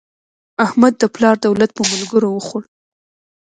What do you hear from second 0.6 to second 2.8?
احمد د پلار دولت په ملګرو وخوړ.